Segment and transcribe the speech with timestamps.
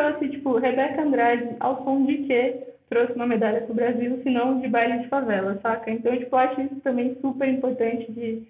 [0.00, 4.30] trouxe, tipo, Rebeca Andrade, ao som de que trouxe uma medalha para o Brasil, se
[4.30, 5.90] não de baile de favela, saca?
[5.90, 8.48] Então, tipo, eu acho isso também super importante de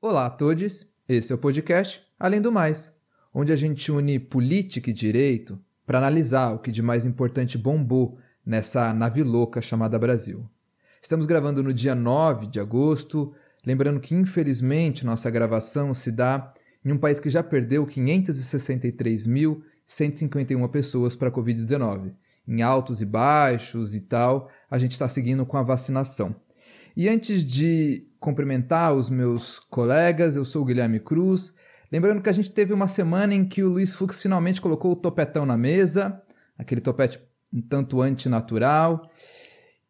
[0.00, 2.96] Olá a todos, esse é o podcast Além do Mais,
[3.34, 8.16] onde a gente une política e direito para analisar o que de mais importante bombou
[8.46, 10.48] nessa nave louca chamada Brasil.
[11.08, 13.32] Estamos gravando no dia 9 de agosto,
[13.64, 16.52] lembrando que infelizmente nossa gravação se dá
[16.84, 22.12] em um país que já perdeu 563.151 pessoas para a Covid-19.
[22.46, 26.36] Em altos e baixos e tal, a gente está seguindo com a vacinação.
[26.94, 31.54] E antes de cumprimentar os meus colegas, eu sou o Guilherme Cruz.
[31.90, 34.96] Lembrando que a gente teve uma semana em que o Luiz Fux finalmente colocou o
[34.96, 36.20] topetão na mesa,
[36.58, 37.18] aquele topete
[37.50, 39.10] um tanto antinatural,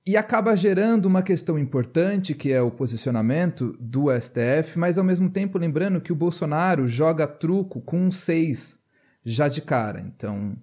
[0.08, 5.28] e acaba gerando uma questão importante que é o posicionamento do STF, mas ao mesmo
[5.28, 8.82] tempo lembrando que o Bolsonaro joga truco com um 6
[9.22, 10.00] já de cara.
[10.00, 10.56] Então,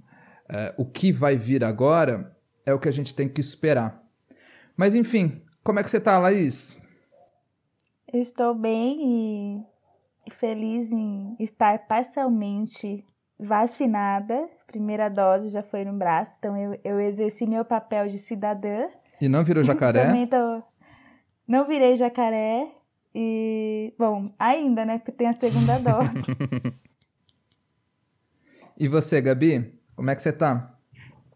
[0.49, 4.03] é, o que vai vir agora é o que a gente tem que esperar.
[4.75, 6.81] Mas enfim, como é que você está, Laís?
[8.11, 9.63] estou bem
[10.25, 13.05] e feliz em estar parcialmente
[13.39, 14.49] vacinada.
[14.65, 18.87] Primeira dose já foi no braço, então eu, eu exerci meu papel de cidadã.
[19.19, 20.07] E não virou jacaré?
[20.07, 20.63] Também tô...
[21.47, 22.67] Não virei jacaré.
[23.13, 24.97] E, bom, ainda, né?
[24.97, 26.35] Porque tem a segunda dose.
[28.77, 29.73] e você, Gabi?
[29.95, 30.75] Como é que você tá?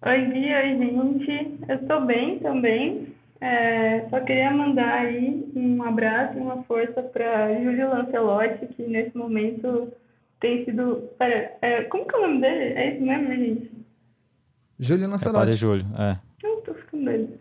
[0.05, 1.59] Oi, Gui, oi, gente.
[1.67, 3.16] Eu tô bem também.
[3.41, 9.17] É, só queria mandar aí um abraço e uma força para Júlio Lancelotti, que nesse
[9.17, 9.94] momento
[10.41, 11.09] tem sido.
[11.17, 12.73] Pera, é, como que é o nome dele?
[12.73, 13.72] É isso mesmo, gente?
[14.77, 15.38] Júlio Lancelotti.
[15.38, 16.19] É padre Júlio, é.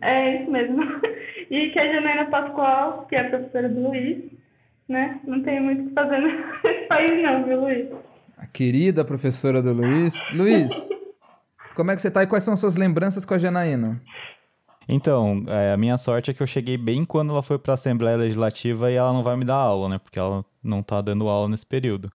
[0.01, 0.77] É isso mesmo.
[1.49, 4.23] E que a Janaína Pascoal, que é a professora do Luiz,
[4.87, 5.19] né?
[5.25, 7.89] Não tem muito o que fazer nesse país, não, viu, Luiz?
[8.37, 10.13] A querida professora do Luiz.
[10.31, 10.89] Luiz,
[11.75, 13.99] como é que você tá e quais são as suas lembranças com a Janaína?
[14.87, 17.75] Então, é, a minha sorte é que eu cheguei bem quando ela foi para a
[17.75, 19.97] Assembleia Legislativa e ela não vai me dar aula, né?
[19.97, 22.11] Porque ela não tá dando aula nesse período.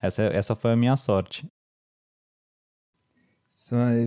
[0.00, 1.46] Essa, essa foi a minha sorte.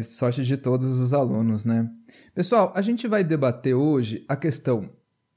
[0.03, 1.90] Sorte de todos os alunos, né?
[2.34, 4.90] Pessoal, a gente vai debater hoje a questão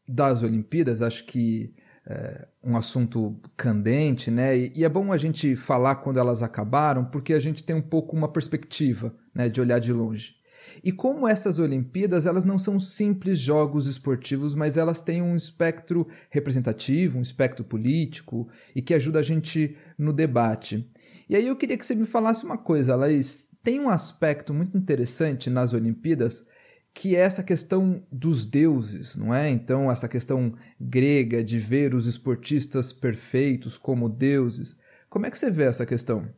[0.07, 1.75] das Olimpíadas, acho que
[2.07, 4.57] é um assunto candente, né?
[4.57, 7.83] E, e, é bom a gente falar quando elas acabaram, porque a gente tem um
[7.83, 10.35] pouco uma perspectiva, né, de olhar de longe.
[10.83, 16.07] E como essas Olimpíadas, elas não são simples jogos esportivos, mas elas têm um espectro
[16.31, 20.91] representativo, um espectro político e que ajuda a gente no debate.
[21.29, 23.49] E aí eu queria que você me falasse uma coisa, Laís.
[23.63, 26.47] Tem um aspecto muito interessante nas Olimpíadas
[26.93, 29.49] que é essa questão dos deuses, não é?
[29.49, 34.77] Então, essa questão grega de ver os esportistas perfeitos como deuses.
[35.09, 36.29] Como é que você vê essa questão?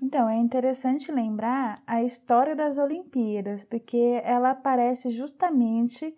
[0.00, 6.14] Então, é interessante lembrar a história das Olimpíadas, porque ela aparece justamente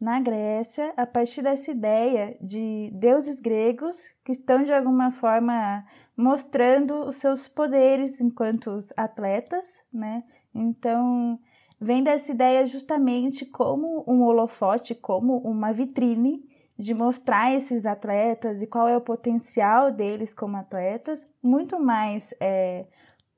[0.00, 5.84] na Grécia a partir dessa ideia de deuses gregos que estão de alguma forma
[6.16, 10.24] mostrando os seus poderes enquanto atletas, né?
[10.54, 11.38] Então,
[11.80, 16.44] vem dessa ideia justamente como um holofote, como uma vitrine
[16.76, 22.86] de mostrar esses atletas e qual é o potencial deles como atletas, muito mais é,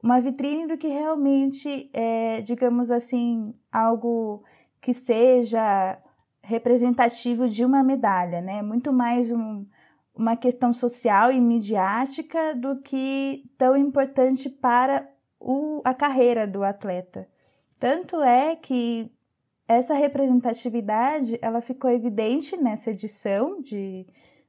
[0.03, 4.45] uma vitrine do que realmente, é, digamos assim, algo
[4.81, 5.99] que seja
[6.43, 8.63] representativo de uma medalha, né?
[8.63, 9.65] Muito mais um,
[10.15, 17.29] uma questão social e midiática do que tão importante para o, a carreira do atleta.
[17.83, 19.11] Tanto é que
[19.67, 24.07] essa representatividade ela ficou evidente nessa edição de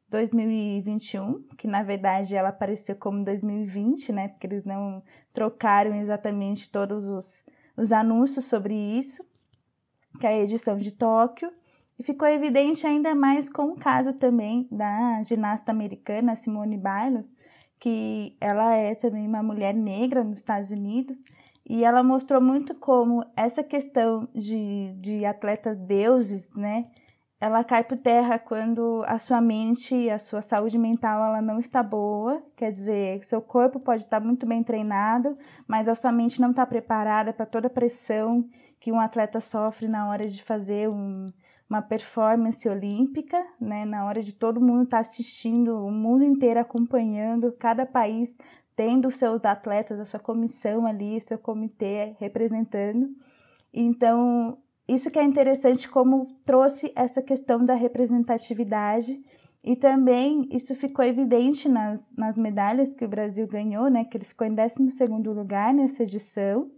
[0.07, 4.27] 2021, que na verdade ela apareceu como 2020, né?
[4.27, 5.01] Porque eles não
[5.33, 7.43] trocaram exatamente todos os,
[7.75, 9.25] os anúncios sobre isso,
[10.19, 11.51] que é a edição de Tóquio.
[11.97, 17.25] E ficou evidente ainda mais com o caso também da ginasta americana Simone Biles,
[17.79, 21.17] que ela é também uma mulher negra nos Estados Unidos,
[21.67, 26.87] e ela mostrou muito como essa questão de, de atletas deuses, né,
[27.43, 31.83] ela cai por terra quando a sua mente, a sua saúde mental, ela não está
[31.83, 32.41] boa.
[32.55, 35.37] Quer dizer, seu corpo pode estar muito bem treinado,
[35.67, 38.47] mas a sua mente não está preparada para toda a pressão
[38.79, 41.33] que um atleta sofre na hora de fazer um,
[41.69, 43.83] uma performance olímpica, né?
[43.83, 48.33] Na hora de todo mundo estar tá assistindo, o mundo inteiro acompanhando, cada país
[48.75, 53.09] tendo seus atletas, a sua comissão ali, seu comitê representando.
[53.73, 59.23] Então, isso que é interessante como trouxe essa questão da representatividade
[59.63, 64.03] e também isso ficou evidente nas, nas medalhas que o Brasil ganhou, né?
[64.03, 64.83] Que ele ficou em 12
[65.33, 66.69] lugar nessa edição,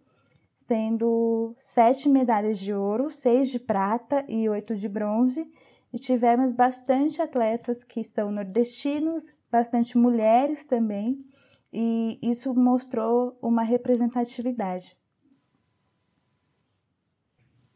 [0.67, 5.51] tendo sete medalhas de ouro, seis de prata e oito de bronze.
[5.91, 11.25] E tivemos bastante atletas que estão nordestinos, bastante mulheres também,
[11.75, 14.95] e isso mostrou uma representatividade.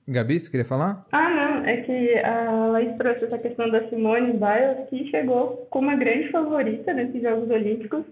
[0.08, 1.06] Gabi, você queria falar?
[1.12, 5.88] Ah, não, é que a Laís trouxe essa questão da Simone Biles, que chegou como
[5.88, 8.06] uma grande favorita nesses Jogos Olímpicos,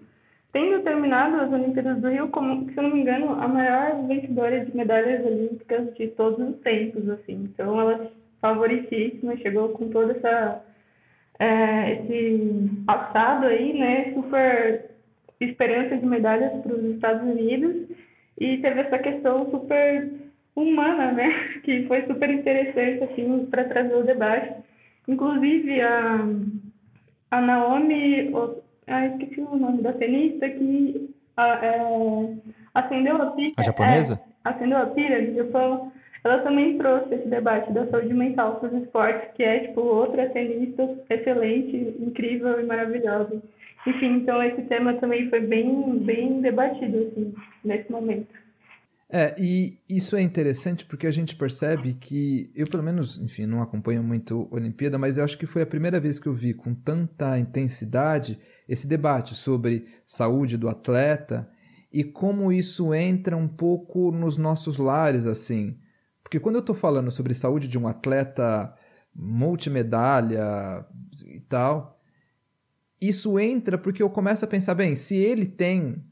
[0.52, 4.64] tendo terminado as Olimpíadas do Rio como, se eu não me engano, a maior vencedora
[4.64, 7.50] de medalhas olímpicas de todos os tempos, assim.
[7.52, 8.12] Então, ela
[8.42, 10.62] favoritíssima, chegou com toda essa
[11.40, 14.97] é, esse passado aí, né, super
[15.40, 17.88] esperança de medalhas para os Estados Unidos
[18.40, 20.12] e teve essa questão super
[20.56, 21.30] humana, né?
[21.64, 24.56] Que foi super interessante, assim, para trazer o debate.
[25.08, 26.20] Inclusive, a,
[27.32, 28.32] a Naomi,
[28.88, 32.34] ah, esqueci o nome da tenista, que a, é,
[32.74, 33.54] acendeu a pira.
[33.58, 34.14] A japonesa?
[34.46, 35.92] É, acendeu a pira do Japão.
[36.24, 40.28] Ela também trouxe esse debate da saúde mental para os esportes, que é, tipo, outra
[40.30, 43.42] tenista excelente, incrível e maravilhosa.
[43.88, 48.28] Enfim, então esse tema também foi bem, bem debatido, assim, nesse momento.
[49.10, 53.62] É, e isso é interessante porque a gente percebe que, eu pelo menos, enfim, não
[53.62, 56.54] acompanho muito a Olimpíada, mas eu acho que foi a primeira vez que eu vi
[56.54, 58.38] com tanta intensidade
[58.68, 61.50] esse debate sobre saúde do atleta
[61.94, 65.78] e como isso entra um pouco nos nossos lares, assim.
[66.22, 68.76] Porque quando eu estou falando sobre saúde de um atleta
[69.16, 70.86] multimedalha
[71.26, 71.97] e tal,
[73.02, 76.04] isso entra porque eu começo a pensar, bem, se ele tem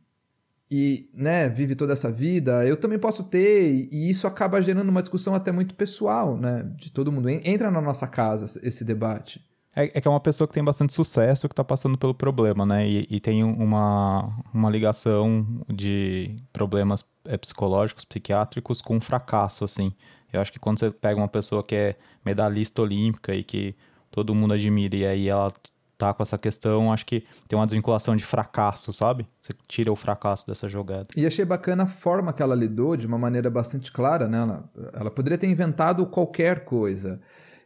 [0.70, 5.02] e né, vive toda essa vida, eu também posso ter, e isso acaba gerando uma
[5.02, 6.64] discussão até muito pessoal, né?
[6.76, 7.30] De todo mundo.
[7.30, 9.46] Entra na nossa casa esse debate.
[9.76, 12.66] É, é que é uma pessoa que tem bastante sucesso, que está passando pelo problema,
[12.66, 12.88] né?
[12.88, 19.94] E, e, tem uma, uma ligação de problemas é, psicológicos, psiquiátricos com fracasso, assim.
[20.32, 21.96] Eu acho que quando você pega uma pessoa que é
[22.26, 23.76] medalhista olímpica e que
[24.10, 25.54] todo mundo admira, e aí ela
[25.98, 29.28] tá com essa questão, acho que tem uma desvinculação de fracasso, sabe?
[29.42, 31.08] Você tira o fracasso dessa jogada.
[31.16, 34.38] E achei bacana a forma que ela lidou, de uma maneira bastante clara, né?
[34.38, 37.20] Ela, ela poderia ter inventado qualquer coisa.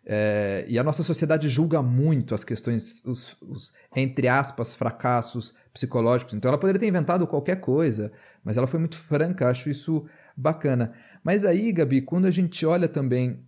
[0.06, 6.34] É, e a nossa sociedade julga muito as questões, os, os, entre aspas, fracassos psicológicos.
[6.34, 8.12] Então ela poderia ter inventado qualquer coisa,
[8.44, 10.06] mas ela foi muito franca, acho isso
[10.36, 10.94] bacana.
[11.24, 13.44] Mas aí, Gabi, quando a gente olha também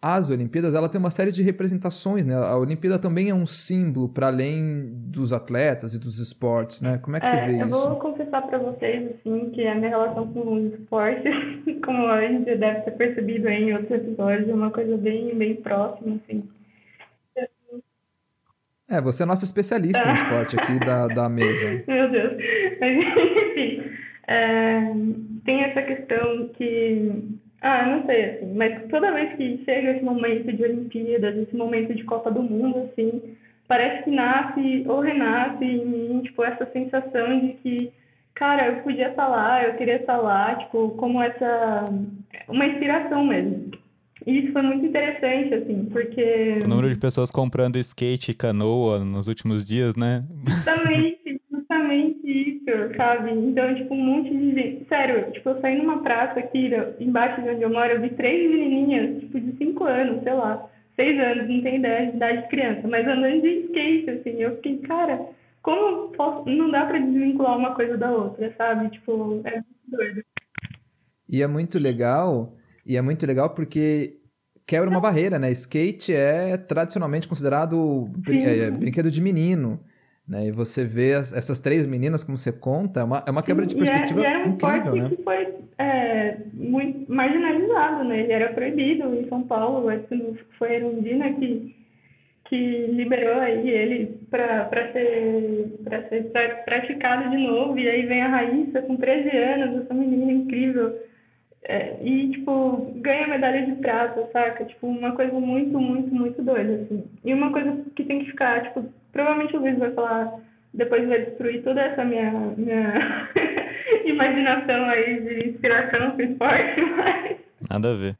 [0.00, 2.34] as Olimpíadas, ela tem uma série de representações, né?
[2.34, 6.98] A Olimpíada também é um símbolo para além dos atletas e dos esportes, né?
[6.98, 7.78] Como é que é, você vê eu isso?
[7.78, 11.34] Eu vou confessar para vocês, assim, que a minha relação com os esportes,
[11.84, 16.20] como a gente deve ter percebido em outros episódios, é uma coisa bem, bem próxima,
[16.22, 16.48] assim.
[18.90, 21.82] É, você é nossa especialista em esporte aqui da, da mesa.
[21.86, 22.32] Meu Deus.
[22.80, 22.96] Mas,
[23.50, 23.82] enfim,
[24.28, 24.92] é,
[25.44, 30.52] tem essa questão que ah, não sei, assim, mas toda vez que chega esse momento
[30.52, 35.84] de Olimpíadas, esse momento de Copa do Mundo, assim, parece que nasce ou renasce em
[35.84, 37.92] mim, tipo, essa sensação de que,
[38.34, 41.84] cara, eu podia estar lá, eu queria estar lá, tipo, como essa,
[42.48, 43.72] uma inspiração mesmo.
[44.26, 46.60] E isso foi muito interessante, assim, porque...
[46.62, 50.24] O número de pessoas comprando skate e canoa nos últimos dias, né?
[50.46, 51.27] Justamente,
[52.96, 53.30] sabe?
[53.30, 54.88] Então, tipo, um monte de gente.
[54.88, 56.70] Sério, tipo, eu saí numa praça aqui,
[57.00, 60.68] embaixo de onde eu moro, eu vi três menininhas, tipo, de cinco anos, sei lá,
[60.96, 64.42] seis anos, não tem ideia de idade de criança, mas andando de skate, assim.
[64.42, 65.20] Eu fiquei, cara,
[65.62, 66.48] como posso...
[66.48, 68.90] não dá pra desvincular uma coisa da outra, sabe?
[68.90, 70.22] Tipo, é muito doido.
[71.28, 72.54] E é muito legal,
[72.86, 74.18] e é muito legal porque
[74.66, 75.50] quebra uma barreira, né?
[75.50, 79.80] Skate é tradicionalmente considerado brin é, brinquedo de menino.
[80.28, 80.48] Né?
[80.48, 83.64] E você vê as, essas três meninas, como você conta, é uma, é uma quebra
[83.64, 85.08] de perspectiva e era, e era um incrível, né?
[85.08, 88.20] que foi é, muito marginalizado, né?
[88.20, 91.74] Ele era proibido em São Paulo, acho que foi a Erundina que,
[92.44, 95.72] que liberou aí ele para ser,
[96.10, 100.94] ser praticado de novo, e aí vem a Raíssa com 13 anos, essa menina incrível,
[101.68, 104.64] é, e, tipo, ganha medalha de prata, saca?
[104.64, 107.04] Tipo, uma coisa muito, muito, muito doida, assim.
[107.22, 110.40] E uma coisa que tem que ficar, tipo, provavelmente o Luiz vai falar,
[110.72, 113.28] depois vai destruir toda essa minha, minha
[114.06, 117.36] imaginação aí de inspiração pro esporte, mas...
[117.70, 118.16] Nada a ver.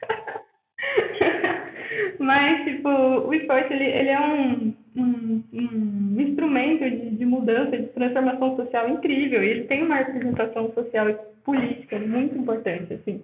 [2.21, 7.87] mas, tipo, o esporte, ele, ele é um, um, um instrumento de, de mudança, de
[7.87, 9.43] transformação social incrível.
[9.43, 13.23] E ele tem uma representação social e política muito importante, assim.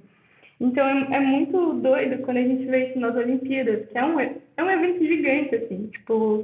[0.64, 4.18] Então é, é, muito doido quando a gente vê isso nas Olimpíadas, que é um,
[4.18, 6.42] é um evento gigante, assim, tipo,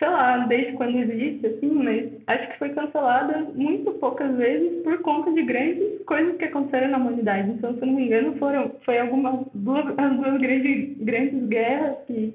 [0.00, 4.98] sei lá, desde quando existe, assim, mas acho que foi cancelada muito poucas vezes por
[5.02, 7.50] conta de grandes coisas que aconteceram na humanidade.
[7.50, 11.98] Então, se eu não me engano, foram, foi algumas duas, as duas grandes, grandes guerras
[12.08, 12.34] que,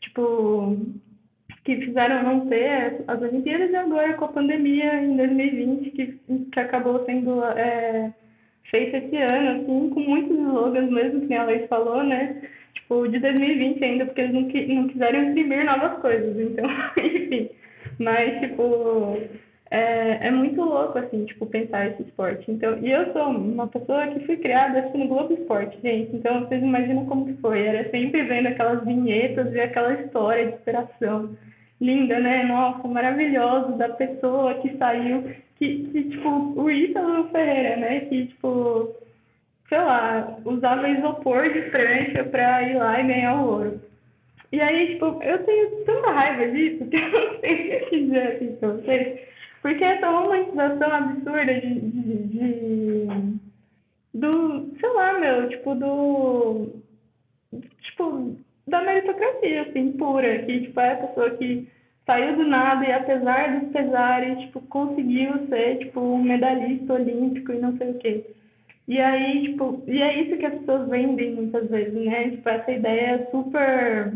[0.00, 0.76] tipo,
[1.64, 6.06] que fizeram não ter as Olimpíadas e agora com a pandemia em 2020, que,
[6.52, 8.12] que acabou sendo é,
[8.70, 12.42] feita esse ano, assim, com muitos slogans mesmo, que a Laís falou, né?
[12.74, 14.42] Tipo, de 2020 ainda, porque eles não,
[14.74, 16.64] não quiseram imprimir novas coisas, então,
[16.96, 17.50] enfim.
[17.98, 19.18] Mas, tipo,
[19.70, 22.50] é, é muito louco, assim, tipo, pensar esse esporte.
[22.50, 26.14] Então, e eu sou uma pessoa que fui criada, assim, no Globo Esporte, gente.
[26.16, 27.60] Então, vocês imaginam como foi.
[27.62, 31.36] Era sempre vendo aquelas vinhetas e aquela história de superação
[31.80, 32.44] linda, né?
[32.44, 35.22] Nossa, maravilhoso da pessoa que saiu,
[35.56, 36.28] que, que tipo,
[36.60, 38.00] o Ítalo Ferreira, né?
[38.00, 38.94] Que, tipo,
[39.68, 43.80] sei lá, usava isopor de prancha pra ir lá e ganhar o ouro.
[44.52, 48.22] E aí, tipo, eu tenho tanta raiva disso que eu não sei o que dizer
[48.28, 49.20] aqui pra vocês.
[49.62, 53.38] Porque essa romantização absurda de, de, de,
[54.14, 56.68] do, sei lá, meu, tipo, do,
[57.82, 58.36] tipo,
[58.70, 61.68] da meritocracia, assim, pura, que, tipo, é a pessoa que
[62.06, 67.58] saiu do nada e, apesar dos pesares, tipo, conseguiu ser, tipo, um medalhista olímpico e
[67.58, 68.24] não sei o quê.
[68.88, 72.30] E aí, tipo, e é isso que as pessoas vendem muitas vezes, né?
[72.30, 74.12] Tipo, essa ideia super...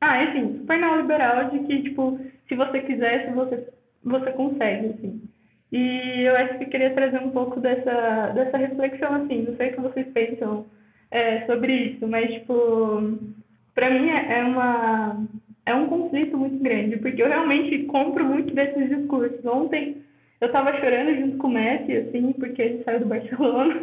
[0.00, 3.68] Ah, enfim, super neoliberal de que, tipo, se você quiser, se você,
[4.02, 5.22] você consegue, assim.
[5.70, 9.74] E eu acho que queria trazer um pouco dessa, dessa reflexão, assim, não sei o
[9.74, 10.66] que vocês pensam
[11.10, 13.18] é, sobre isso, mas, tipo,
[13.74, 15.26] para mim é, é uma
[15.64, 19.44] é um conflito muito grande, porque eu realmente compro muito desses discursos.
[19.44, 20.02] Ontem
[20.40, 23.80] eu tava chorando junto com o Messi, assim, porque ele saiu do Barcelona.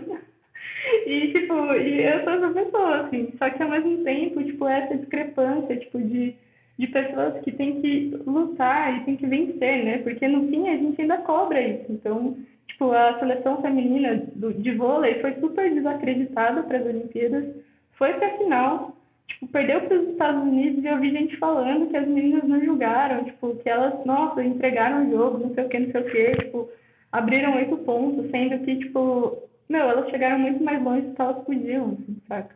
[1.08, 3.34] e, tipo, e eu sou essa pessoa, assim.
[3.38, 6.36] Só que ao mesmo tempo, tipo, essa discrepância, tipo, de,
[6.78, 10.00] de pessoas que tem que lutar e tem que vencer, né?
[10.00, 11.86] Porque no fim a gente ainda cobra isso.
[11.90, 17.56] Então, tipo, a seleção feminina do, de vôlei foi super desacreditada para as Olimpíadas.
[17.94, 18.98] Foi pra final,
[19.30, 22.64] tipo, perdeu para os Estados Unidos e eu vi gente falando que as meninas não
[22.64, 26.12] julgaram, tipo, que elas, nossa, entregaram o jogo, não sei o que, não sei o
[26.12, 26.70] que, tipo,
[27.12, 29.38] abriram oito pontos, sendo que, tipo,
[29.70, 32.56] meu, elas chegaram muito mais longe do que elas podiam, assim, saca?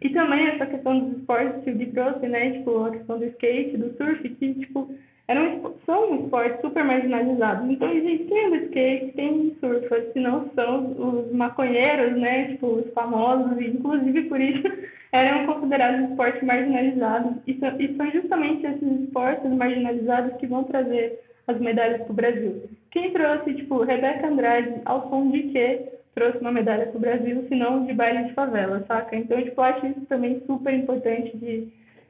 [0.00, 3.24] E também essa questão dos esportes que o Gui trouxe, né, tipo, a questão do
[3.26, 4.94] skate, do surf, que, tipo,
[5.28, 7.70] eram, são esportes super marginalizados.
[7.70, 12.92] Então, gente, quem anda skate, quem surfa, se não são os maconheiros, né, tipo, os
[12.92, 14.62] famosos, e inclusive por isso
[15.12, 17.36] eram considerados esportes marginalizados.
[17.46, 22.16] E são, e são justamente esses esportes marginalizados que vão trazer as medalhas para o
[22.16, 22.62] Brasil.
[22.90, 27.44] Quem trouxe, tipo, Rebeca Andrade, ao som de que trouxe uma medalha para o Brasil,
[27.48, 29.16] se não de baile de favela, saca?
[29.16, 31.68] Então, tipo, eu acho isso também super importante de,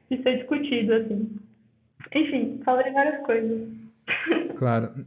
[0.09, 1.29] de ser discutido, assim.
[2.13, 3.69] Enfim, falei várias coisas.
[4.55, 5.05] Claro.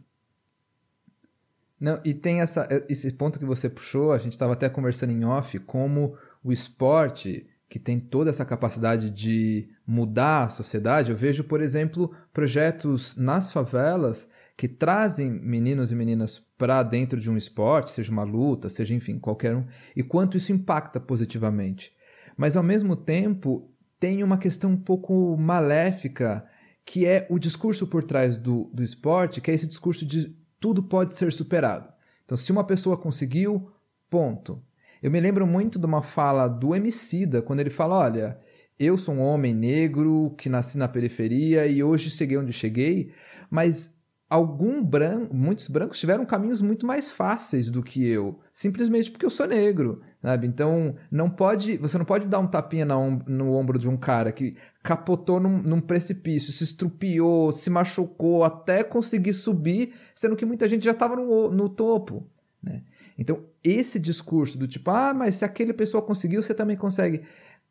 [1.79, 5.25] Não, e tem essa, esse ponto que você puxou, a gente estava até conversando em
[5.25, 11.11] off, como o esporte, que tem toda essa capacidade de mudar a sociedade.
[11.11, 17.31] Eu vejo, por exemplo, projetos nas favelas que trazem meninos e meninas para dentro de
[17.31, 21.93] um esporte, seja uma luta, seja enfim, qualquer um, e quanto isso impacta positivamente.
[22.39, 26.47] Mas ao mesmo tempo, tem uma questão um pouco maléfica
[26.87, 30.85] que é o discurso por trás do, do esporte, que é esse discurso de tudo
[30.85, 31.93] pode ser superado.
[32.25, 33.71] Então, se uma pessoa conseguiu,
[34.09, 34.63] ponto.
[35.03, 38.41] Eu me lembro muito de uma fala do Emicida, quando ele fala, olha,
[38.79, 43.13] eu sou um homem negro que nasci na periferia e hoje cheguei onde cheguei,
[43.51, 43.96] mas
[44.29, 49.31] algum branco, muitos brancos tiveram caminhos muito mais fáceis do que eu, simplesmente porque eu
[49.31, 50.49] sou negro, sabe?
[50.49, 54.33] Então, não pode, você não pode dar um tapinha no, no ombro de um cara
[54.33, 60.69] que capotou num, num, precipício, se estrupiou, se machucou até conseguir subir, sendo que muita
[60.69, 62.29] gente já estava no, no topo,
[62.63, 62.83] né?
[63.19, 67.23] Então, esse discurso do tipo, ah, mas se aquele pessoa conseguiu, você também consegue.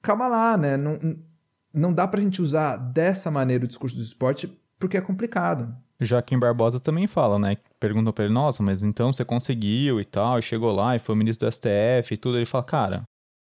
[0.01, 0.75] Calma lá, né?
[0.75, 1.17] Não,
[1.71, 5.75] não dá pra gente usar dessa maneira o discurso do esporte porque é complicado.
[5.99, 7.57] Joaquim Barbosa também fala, né?
[7.79, 11.15] Perguntam pra ele, nossa, mas então você conseguiu e tal, e chegou lá e foi
[11.15, 12.37] ministro do STF e tudo.
[12.37, 13.03] Ele fala, cara,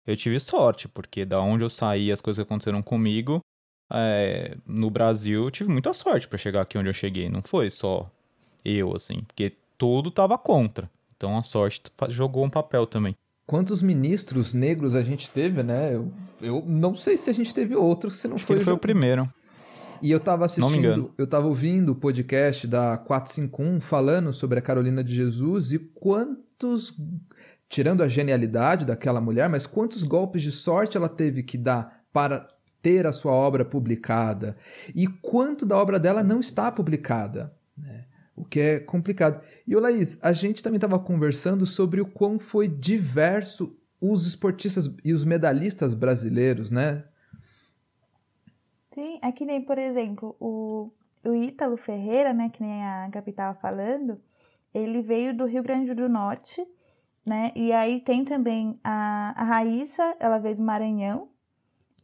[0.06, 3.40] eu tive sorte, porque da onde eu saí, as coisas que aconteceram comigo,
[3.92, 7.30] é, no Brasil, eu tive muita sorte para chegar aqui onde eu cheguei.
[7.30, 8.10] Não foi só
[8.64, 10.90] eu, assim, porque tudo tava contra.
[11.16, 13.16] Então a sorte jogou um papel também.
[13.48, 15.94] Quantos ministros negros a gente teve, né?
[15.94, 16.12] Eu,
[16.42, 18.56] eu não sei se a gente teve outros, se não Acho foi.
[18.58, 19.28] Ele foi o primeiro.
[20.02, 25.04] E eu tava assistindo, eu tava ouvindo o podcast da 451 falando sobre a Carolina
[25.04, 26.96] de Jesus e quantos
[27.68, 32.48] tirando a genialidade daquela mulher, mas quantos golpes de sorte ela teve que dar para
[32.82, 34.56] ter a sua obra publicada
[34.94, 38.06] e quanto da obra dela não está publicada, né?
[38.36, 39.42] o que é complicado.
[39.66, 44.92] E o Laís, a gente também estava conversando sobre o quão foi diverso os esportistas
[45.04, 47.06] e os medalhistas brasileiros, né?
[48.96, 50.90] Sim, é que nem, por exemplo, o,
[51.26, 54.22] o Ítalo Ferreira, né, que nem a estava falando,
[54.74, 56.66] ele veio do Rio Grande do Norte,
[57.26, 57.52] né?
[57.56, 61.28] E aí tem também a, a Raíssa, ela veio do Maranhão,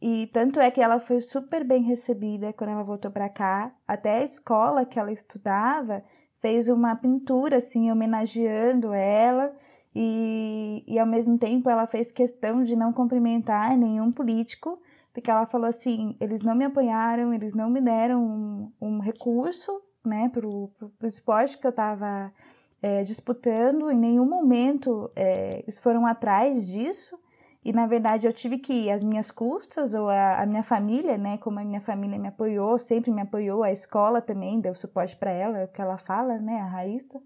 [0.02, 3.74] e tanto é que ela foi super bem recebida quando ela voltou para cá.
[3.88, 6.02] Até a escola que ela estudava
[6.40, 9.54] fez uma pintura assim homenageando ela
[9.94, 14.78] e, e ao mesmo tempo ela fez questão de não cumprimentar nenhum político,
[15.12, 19.82] porque ela falou assim: eles não me apoiaram, eles não me deram um, um recurso
[20.04, 20.70] né, para o
[21.04, 22.32] esporte que eu estava
[22.80, 27.18] é, disputando, em nenhum momento é, eles foram atrás disso.
[27.64, 31.16] E na verdade eu tive que ir às minhas custas, ou a, a, minha família,
[31.16, 31.38] né?
[31.38, 35.30] Como a minha família me apoiou, sempre me apoiou, a escola também deu suporte para
[35.30, 36.60] ela, é o que ela fala, né?
[36.60, 37.22] A Raíssa.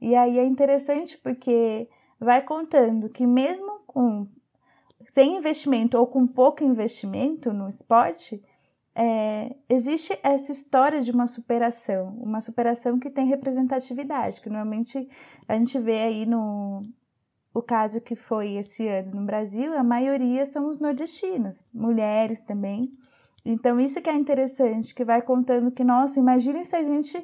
[0.00, 1.88] E aí é interessante porque
[2.20, 4.28] vai contando que mesmo com
[5.12, 8.42] sem investimento ou com pouco investimento no esporte,
[8.94, 15.06] é, existe essa história de uma superação, uma superação que tem representatividade, que normalmente
[15.46, 16.82] a gente vê aí no,
[17.52, 22.90] o caso que foi esse ano no Brasil, a maioria são os nordestinos, mulheres também.
[23.44, 27.22] Então, isso que é interessante, que vai contando que, nossa, imagine se a gente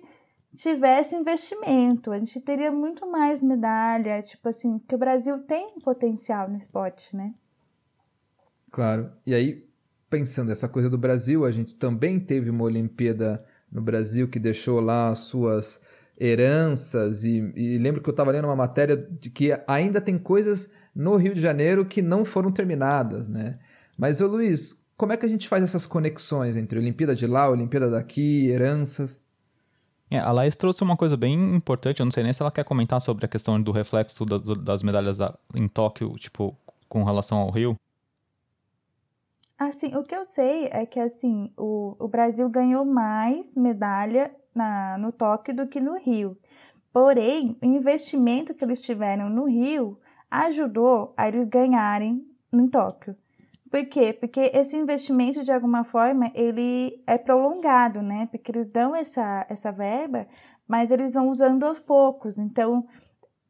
[0.55, 6.51] tivesse investimento, a gente teria muito mais medalha, tipo assim, que o Brasil tem potencial
[6.51, 7.33] no esporte, né?
[8.71, 9.11] Claro.
[9.27, 9.65] E aí,
[10.11, 14.81] pensando essa coisa do Brasil, a gente também teve uma Olimpíada no Brasil que deixou
[14.81, 15.81] lá as suas
[16.21, 20.71] heranças e, e lembro que eu estava lendo uma matéria de que ainda tem coisas
[20.95, 23.59] no Rio de Janeiro que não foram terminadas, né?
[23.97, 27.49] Mas, ô Luiz, como é que a gente faz essas conexões entre Olimpíada de lá,
[27.49, 29.23] Olimpíada daqui, heranças?
[30.11, 32.65] É, a Laís trouxe uma coisa bem importante, eu não sei nem se ela quer
[32.65, 35.19] comentar sobre a questão do reflexo das, das medalhas
[35.55, 36.57] em Tóquio, tipo,
[36.89, 37.77] com relação ao Rio.
[39.59, 44.97] Assim, o que eu sei é que assim, o, o Brasil ganhou mais medalha na,
[44.99, 46.39] no Tóquio do que no Rio.
[46.93, 49.99] Porém, o investimento que eles tiveram no Rio
[50.31, 53.17] ajudou a eles ganharem em Tóquio.
[53.69, 54.13] Por quê?
[54.13, 58.29] Porque esse investimento, de alguma forma, ele é prolongado, né?
[58.31, 60.27] Porque eles dão essa, essa verba,
[60.67, 62.39] mas eles vão usando aos poucos.
[62.39, 62.87] Então,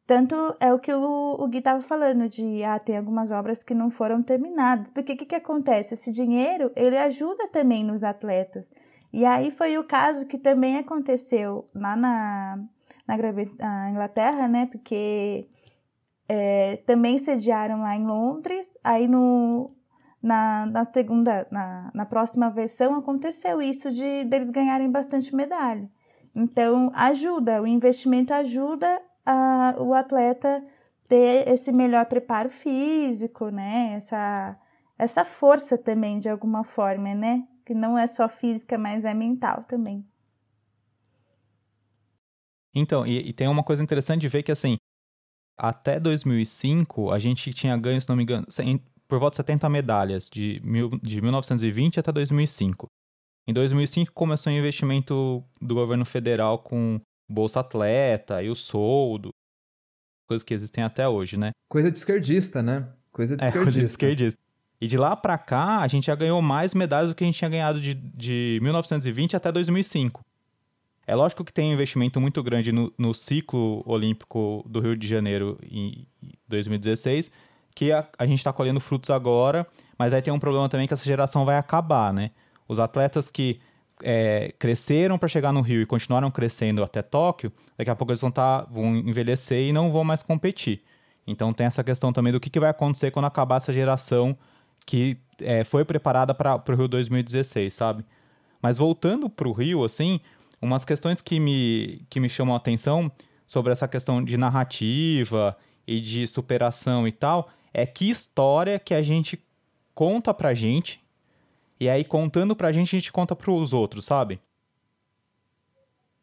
[0.09, 3.75] tanto é o que o, o Gui estava falando, de, ah, tem algumas obras que
[3.75, 4.89] não foram terminadas.
[4.89, 5.93] Porque o que, que acontece?
[5.93, 8.67] Esse dinheiro, ele ajuda também nos atletas.
[9.13, 12.59] E aí foi o caso que também aconteceu lá na,
[13.05, 13.17] na,
[13.59, 14.65] na Inglaterra, né?
[14.65, 15.47] Porque
[16.27, 19.69] é, também sediaram lá em Londres, aí no,
[20.23, 25.87] na, na segunda, na, na próxima versão aconteceu isso de deles ganharem bastante medalha.
[26.33, 30.63] Então ajuda, o investimento ajuda a, o atleta
[31.07, 33.93] ter esse melhor preparo físico, né?
[33.95, 34.59] Essa,
[34.97, 37.47] essa força também de alguma forma, né?
[37.69, 40.03] que não é só física, mas é mental também.
[42.73, 44.77] Então, e, e, tem uma coisa interessante de ver que, assim,
[45.55, 48.47] até 2005, a gente tinha ganho, se não me engano,
[49.07, 52.87] por volta de 70 medalhas, de, mil, de 1920 até 2005.
[53.47, 59.29] Em 2005 começou o investimento do governo federal com Bolsa Atleta e o soldo,
[60.27, 61.51] coisas que existem até hoje, né?
[61.67, 62.87] Coisa de esquerdista, né?
[63.11, 63.59] Coisa de esquerdista.
[63.59, 64.39] É, coisa de esquerdista.
[64.81, 67.37] E de lá para cá, a gente já ganhou mais medalhas do que a gente
[67.37, 70.23] tinha ganhado de, de 1920 até 2005.
[71.05, 75.07] É lógico que tem um investimento muito grande no, no ciclo olímpico do Rio de
[75.07, 76.05] Janeiro em
[76.47, 77.31] 2016,
[77.75, 80.93] que a, a gente está colhendo frutos agora, mas aí tem um problema também que
[80.93, 82.31] essa geração vai acabar, né?
[82.67, 83.59] Os atletas que
[84.03, 88.21] é, cresceram para chegar no Rio e continuaram crescendo até Tóquio, daqui a pouco eles
[88.21, 90.83] vão, tá, vão envelhecer e não vão mais competir.
[91.27, 94.37] Então tem essa questão também do que, que vai acontecer quando acabar essa geração
[94.85, 98.05] que é, foi preparada para o Rio 2016, sabe?
[98.61, 100.19] Mas voltando para o Rio, assim,
[100.61, 103.11] umas questões que me, que me chamam a atenção
[103.45, 109.01] sobre essa questão de narrativa e de superação e tal, é que história que a
[109.01, 109.39] gente
[109.93, 111.01] conta pra gente,
[111.79, 114.39] e aí contando pra gente, a gente conta pros outros, sabe?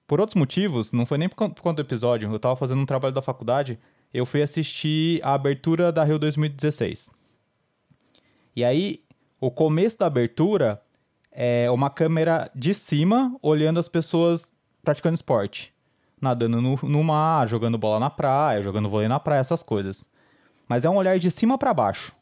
[0.06, 3.14] Por outros motivos, não foi nem por conta do episódio, eu tava fazendo um trabalho
[3.14, 3.78] da faculdade,
[4.14, 7.10] eu fui assistir a abertura da Rio 2016.
[8.54, 9.02] E aí,
[9.40, 10.80] o começo da abertura
[11.30, 14.50] é uma câmera de cima olhando as pessoas
[14.82, 15.74] praticando esporte.
[16.20, 20.06] Nadando no, no mar, jogando bola na praia, jogando vôlei na praia, essas coisas.
[20.66, 22.12] mas é um olhar de cima para baixo.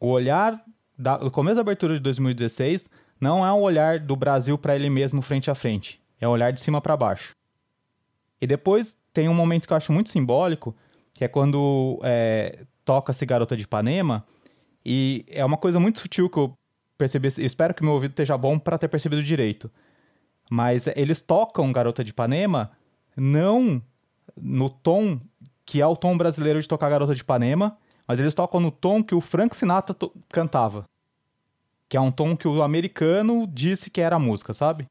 [0.00, 0.60] O olhar
[0.98, 2.88] da, do começo da abertura de 2016
[3.20, 6.52] não é um olhar do Brasil para ele mesmo frente a frente, é um olhar
[6.52, 7.32] de cima para baixo.
[8.40, 10.76] E depois tem um momento que eu acho muito simbólico,
[11.14, 14.26] que é quando é, toca-se Garota de Ipanema,
[14.84, 16.52] e é uma coisa muito sutil que eu
[16.96, 19.70] percebi, espero que meu ouvido esteja bom para ter percebido direito.
[20.50, 22.70] Mas eles tocam Garota de Ipanema
[23.16, 23.82] não
[24.36, 25.20] no tom
[25.64, 29.02] que é o tom brasileiro de tocar Garota de Ipanema, mas eles tocam no tom
[29.02, 29.96] que o Frank Sinatra
[30.28, 30.84] cantava.
[31.88, 34.88] Que é um tom que o americano disse que era a música, sabe?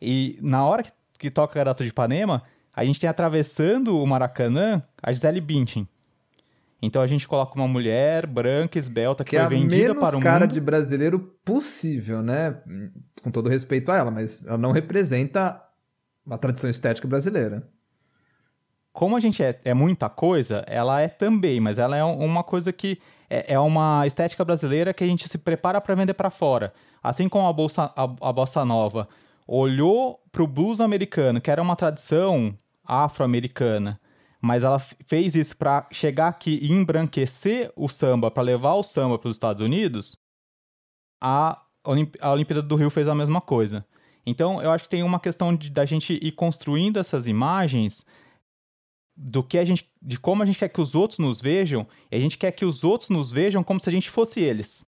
[0.00, 2.42] E na hora que, que toca Garota de Ipanema,
[2.74, 5.88] a gente tem atravessando o Maracanã a Gisele Bündchen.
[6.82, 10.14] Então a gente coloca uma mulher branca, esbelta, que, que foi é vendida para o
[10.14, 10.22] mundo.
[10.22, 12.60] cara de brasileiro possível, né?
[13.22, 15.62] Com todo respeito a ela, mas ela não representa
[16.28, 17.66] a tradição estética brasileira.
[18.94, 22.72] Como a gente é, é muita coisa, ela é também, mas ela é uma coisa
[22.72, 26.72] que é, é uma estética brasileira que a gente se prepara para vender para fora.
[27.02, 29.08] Assim como a, bolsa, a, a bossa nova
[29.48, 34.00] olhou para o blues americano, que era uma tradição afro-americana,
[34.40, 39.18] mas ela fez isso para chegar aqui e embranquecer o samba, para levar o samba
[39.18, 40.16] para os Estados Unidos,
[41.20, 43.84] a, Olimp a Olimpíada do Rio fez a mesma coisa.
[44.24, 48.06] Então, eu acho que tem uma questão de, da gente ir construindo essas imagens
[49.16, 52.16] do que a gente, de como a gente quer que os outros nos vejam, e
[52.16, 54.86] a gente quer que os outros nos vejam como se a gente fosse eles.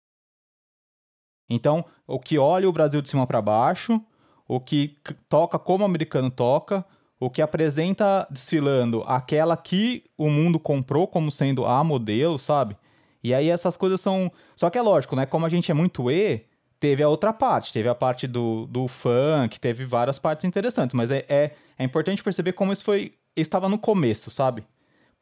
[1.49, 4.01] Então, o que olha o Brasil de cima para baixo,
[4.47, 4.97] o que
[5.29, 6.85] toca como o americano toca,
[7.19, 12.75] o que apresenta desfilando aquela que o mundo comprou como sendo a modelo, sabe?
[13.23, 14.31] E aí essas coisas são.
[14.55, 15.25] Só que é lógico, né?
[15.25, 16.45] Como a gente é muito E,
[16.79, 17.73] teve a outra parte.
[17.73, 20.93] Teve a parte do, do funk, teve várias partes interessantes.
[20.93, 23.13] Mas é, é, é importante perceber como isso foi.
[23.41, 24.63] Estava no começo, sabe?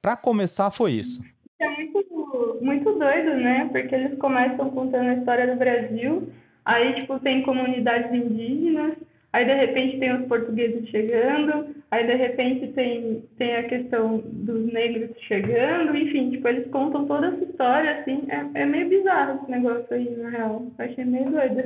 [0.01, 1.23] Para começar, foi isso.
[1.59, 3.69] É muito, muito doido, né?
[3.71, 6.29] Porque eles começam contando a história do Brasil.
[6.65, 8.97] Aí, tipo, tem comunidades indígenas
[9.33, 14.71] Aí, de repente, tem os portugueses chegando, aí, de repente, tem, tem a questão dos
[14.71, 19.49] negros chegando, enfim, tipo, eles contam toda essa história, assim, é, é meio bizarro esse
[19.49, 20.67] negócio aí, na real.
[20.77, 21.63] Eu achei meio doido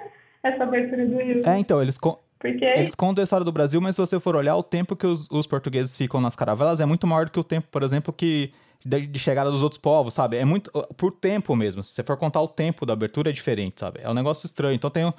[0.42, 1.46] essa abertura do Rio.
[1.46, 1.98] É, então, eles...
[2.40, 2.64] Porque...
[2.64, 5.28] Eles contam a história do Brasil, mas se você for olhar, o tempo que os,
[5.30, 8.50] os portugueses ficam nas caravelas é muito maior do que o tempo, por exemplo, que
[8.82, 10.38] de, de, chegada dos outros povos, sabe?
[10.38, 11.82] É muito por tempo mesmo.
[11.82, 14.00] Se você for contar o tempo da abertura, é diferente, sabe?
[14.02, 14.74] É um negócio estranho.
[14.74, 15.12] Então tem,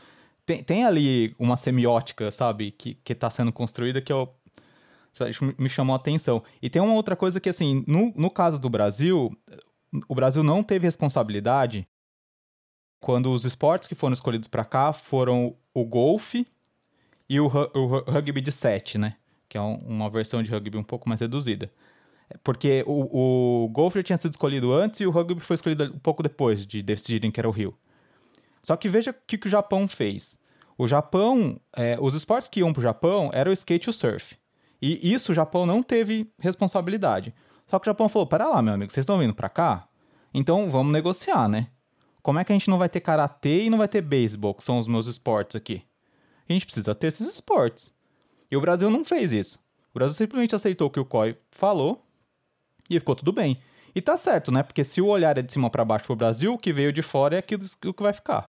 [0.48, 4.28] tem, tem ali uma semiótica, sabe, que, que tá sendo construída que eu,
[5.60, 6.42] me chamou a atenção.
[6.60, 9.32] E tem uma outra coisa que, assim, no, no caso do Brasil,
[10.08, 11.88] o Brasil não teve responsabilidade
[13.00, 16.48] quando os esportes que foram escolhidos para cá foram o golfe
[17.32, 19.16] e o, o, rugby de 7, né?
[19.48, 21.72] Que é um, uma versão de rugby um pouco mais reduzida.
[22.44, 26.22] Porque o, o golfe tinha sido escolhido antes e o rugby foi escolhido um pouco
[26.22, 27.74] depois de decidirem que era o Rio.
[28.62, 30.38] Só que veja o que, que o Japão fez.
[30.78, 33.94] O Japão, é, os esportes que iam para o Japão eram o skate e o
[33.94, 34.36] surf.
[34.82, 37.34] E isso o Japão não teve responsabilidade.
[37.66, 39.88] Só que o Japão falou: pera lá, meu amigo, vocês estão vindo para cá?
[40.34, 41.68] Então vamos negociar, né?
[42.22, 44.66] Como é que a gente não vai ter karatê e não vai ter beisebol, que
[44.66, 45.82] são os meus esportes aqui?
[46.52, 47.94] A gente precisa ter esses esportes.
[48.50, 49.60] E o Brasil não fez isso.
[49.94, 52.06] O Brasil simplesmente aceitou o que o COI falou
[52.90, 53.62] e ficou tudo bem.
[53.94, 54.64] E tá certo, né?
[54.64, 57.02] Porque se o olhar é de cima para baixo pro Brasil, o que veio de
[57.02, 58.46] fora é aquilo que vai ficar.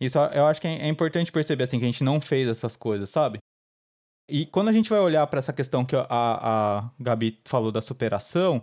[0.00, 2.76] Isso eu acho que é, é importante perceber, assim, que a gente não fez essas
[2.76, 3.38] coisas, sabe?
[4.28, 7.80] E quando a gente vai olhar para essa questão que a, a Gabi falou da
[7.80, 8.62] superação,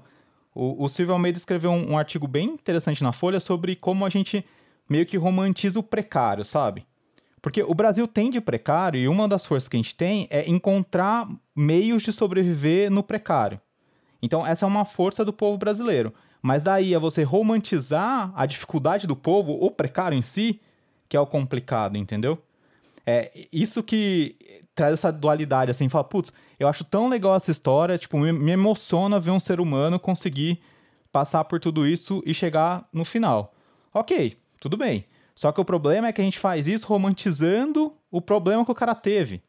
[0.53, 4.09] o, o Silvio Almeida escreveu um, um, artigo bem interessante na Folha sobre como a
[4.09, 4.45] gente
[4.89, 6.85] meio que romantiza o precário, sabe?
[7.41, 10.47] Porque o Brasil tem de precário e uma das forças que a gente tem é
[10.47, 13.59] encontrar meios de sobreviver no precário.
[14.21, 16.13] Então, essa é uma força do povo brasileiro.
[16.41, 20.59] Mas daí a você romantizar a dificuldade do povo, o precário em si,
[21.09, 22.37] que é o complicado, entendeu?
[23.05, 24.35] É isso que
[24.75, 28.51] traz essa dualidade, assim, fala, putz, eu acho tão legal essa história, tipo, me, me
[28.51, 30.61] emociona ver um ser humano conseguir
[31.11, 33.53] passar por tudo isso e chegar no final.
[33.93, 35.05] Ok, tudo bem.
[35.41, 38.75] Só que o problema é que a gente faz isso romantizando o problema que o
[38.75, 39.41] cara teve.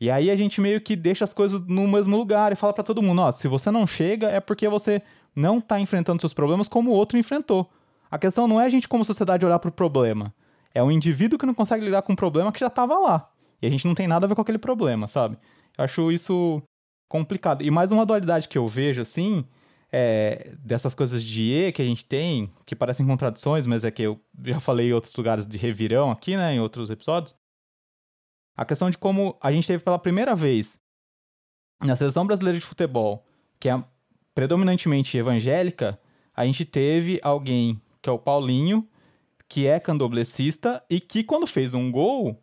[0.00, 2.84] E aí a gente meio que deixa as coisas no mesmo lugar e fala para
[2.84, 5.02] todo mundo, ó, se você não chega é porque você
[5.34, 7.68] não tá enfrentando seus problemas como o outro enfrentou.
[8.08, 10.32] A questão não é a gente como sociedade olhar para o problema.
[10.72, 13.28] É um indivíduo que não consegue lidar com um problema que já estava lá.
[13.60, 15.36] E a gente não tem nada a ver com aquele problema, sabe?
[15.76, 16.62] Eu acho isso
[17.08, 17.64] complicado.
[17.64, 19.44] E mais uma dualidade que eu vejo, assim,
[19.92, 24.02] é, dessas coisas de E que a gente tem, que parecem contradições, mas é que
[24.02, 27.38] eu já falei em outros lugares de revirão aqui, né, em outros episódios.
[28.56, 30.78] A questão de como a gente teve pela primeira vez
[31.80, 33.26] na seleção brasileira de futebol,
[33.60, 33.84] que é
[34.34, 36.00] predominantemente evangélica,
[36.34, 38.88] a gente teve alguém que é o Paulinho,
[39.48, 42.42] que é candoblecista e que quando fez um gol,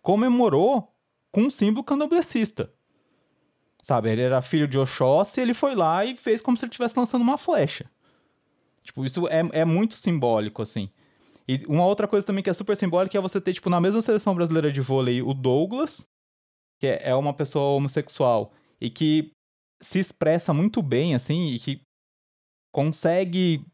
[0.00, 0.92] comemorou
[1.30, 2.72] com um símbolo candoblecista.
[3.84, 6.98] Sabe, ele era filho de Oxóssi, ele foi lá e fez como se ele estivesse
[6.98, 7.84] lançando uma flecha.
[8.82, 10.88] Tipo, isso é, é muito simbólico, assim.
[11.46, 14.00] E uma outra coisa também que é super simbólica é você ter, tipo, na mesma
[14.00, 16.08] seleção brasileira de vôlei, o Douglas,
[16.80, 19.32] que é, é uma pessoa homossexual e que
[19.82, 21.82] se expressa muito bem, assim, e que
[22.72, 23.66] consegue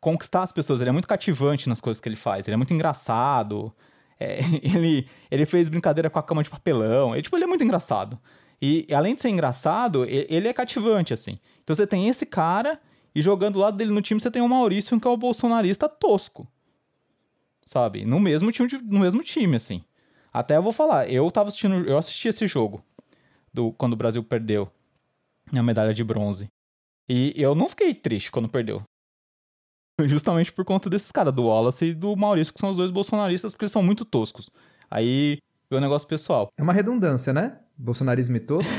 [0.00, 0.80] conquistar as pessoas.
[0.80, 2.48] Ele é muito cativante nas coisas que ele faz.
[2.48, 3.72] Ele é muito engraçado.
[4.18, 7.14] É, ele, ele fez brincadeira com a cama de papelão.
[7.14, 8.18] Ele, tipo, ele é muito engraçado.
[8.60, 11.38] E além de ser engraçado, ele é cativante, assim.
[11.62, 12.80] Então você tem esse cara,
[13.14, 15.88] e jogando do lado dele no time, você tem o Maurício, que é o bolsonarista
[15.88, 16.46] tosco.
[17.64, 18.04] Sabe?
[18.04, 19.84] No mesmo time, no mesmo time assim.
[20.32, 22.82] Até eu vou falar, eu tava assistindo, eu assisti esse jogo
[23.52, 24.70] do quando o Brasil perdeu
[25.52, 26.48] a medalha de bronze.
[27.08, 28.82] E eu não fiquei triste quando perdeu.
[30.06, 33.52] Justamente por conta desses caras, do Wallace e do Maurício, que são os dois bolsonaristas,
[33.52, 34.50] porque eles são muito toscos.
[34.90, 35.38] Aí,
[35.70, 36.48] o negócio pessoal.
[36.56, 37.58] É uma redundância, né?
[37.78, 38.72] Bolsonarismo e tosco.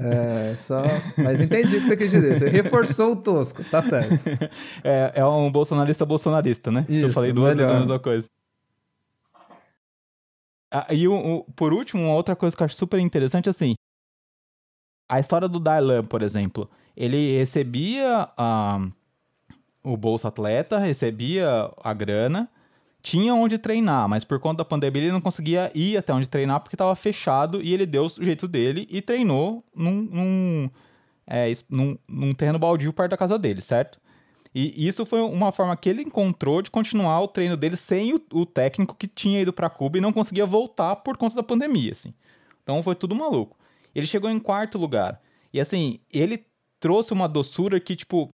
[0.00, 0.84] é, só...
[1.18, 2.38] Mas entendi o que você quis dizer.
[2.38, 4.24] Você reforçou o tosco, tá certo.
[4.84, 6.86] É, é um bolsonarista bolsonarista, né?
[6.88, 8.28] Isso, eu falei duas vezes a mesma coisa.
[10.70, 11.04] Ah, e
[11.56, 13.74] por último, uma outra coisa que eu acho super interessante, assim,
[15.08, 18.80] a história do Darlan, por exemplo, ele recebia a,
[19.82, 22.48] o Bolsa Atleta, recebia a grana,
[23.04, 26.60] tinha onde treinar, mas por conta da pandemia ele não conseguia ir até onde treinar
[26.60, 30.70] porque estava fechado e ele deu o jeito dele e treinou num, num,
[31.26, 34.00] é, num, num terreno baldio perto da casa dele, certo?
[34.54, 38.22] E isso foi uma forma que ele encontrou de continuar o treino dele sem o,
[38.32, 41.92] o técnico que tinha ido para Cuba e não conseguia voltar por conta da pandemia,
[41.92, 42.14] assim.
[42.62, 43.54] Então foi tudo maluco.
[43.94, 45.20] Ele chegou em quarto lugar.
[45.52, 46.46] E assim, ele
[46.80, 48.30] trouxe uma doçura que, tipo,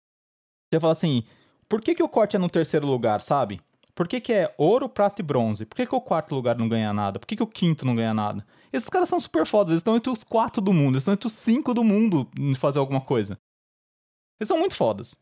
[0.72, 1.22] você fala assim,
[1.68, 3.60] por que, que o corte é no terceiro lugar, sabe?
[3.94, 5.64] Por que, que é ouro, prata e bronze?
[5.64, 7.18] Por que, que o quarto lugar não ganha nada?
[7.18, 8.44] Por que, que o quinto não ganha nada?
[8.72, 11.28] Esses caras são super fodas, eles estão entre os quatro do mundo, eles estão entre
[11.28, 13.38] os cinco do mundo em fazer alguma coisa.
[14.40, 15.16] Eles são muito fodas.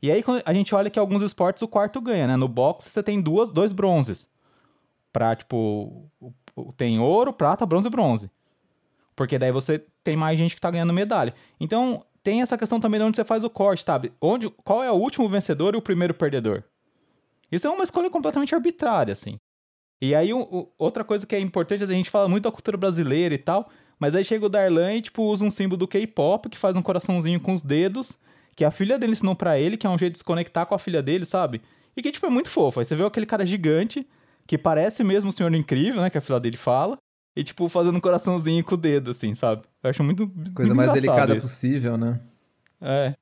[0.00, 2.36] E aí a gente olha que alguns esportes o quarto ganha, né?
[2.36, 4.30] No boxe você tem duas, dois bronzes.
[5.12, 6.08] Pra, tipo,
[6.76, 8.30] tem ouro, prata, bronze e bronze.
[9.16, 11.34] Porque daí você tem mais gente que tá ganhando medalha.
[11.58, 14.12] Então, tem essa questão também de onde você faz o corte, sabe?
[14.20, 16.62] Onde, qual é o último vencedor e o primeiro perdedor?
[17.50, 19.36] Isso é uma escolha completamente arbitrária, assim.
[20.00, 22.76] E aí, o, o, outra coisa que é importante, a gente fala muito da cultura
[22.76, 26.48] brasileira e tal, mas aí chega o Darlan e, tipo, usa um símbolo do K-pop,
[26.48, 28.20] que faz um coraçãozinho com os dedos,
[28.54, 30.74] que a filha dele ensinou para ele, que é um jeito de se conectar com
[30.74, 31.60] a filha dele, sabe?
[31.96, 32.78] E que, tipo, é muito fofo.
[32.78, 34.06] Aí você vê aquele cara gigante,
[34.46, 36.96] que parece mesmo o Senhor Incrível, né, que a filha dele fala,
[37.36, 39.62] e, tipo, fazendo um coraçãozinho com o dedo, assim, sabe?
[39.82, 40.28] Eu acho muito.
[40.54, 41.46] Coisa muito mais delicada isso.
[41.46, 42.20] possível, né?
[42.80, 43.14] É.